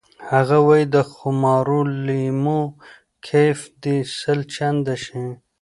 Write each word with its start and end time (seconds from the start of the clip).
هغه 0.31 0.57
وایی 0.67 0.85
د 0.95 0.97
خمارو 1.13 1.79
لیمو 2.05 2.61
کیف 3.27 3.59
دې 3.83 3.97
سل 4.19 4.39
چنده 4.55 4.95
شي 5.05 5.25